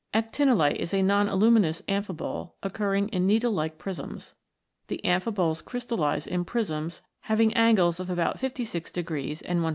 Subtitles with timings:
[0.15, 4.33] Actinolite is a non aluminous amphibole occurring in needle like prisms.
[4.87, 9.19] The amphiboles crystallise in prisms having angles of about 56 and 124.
[9.19, 9.69] See Pyrox enes.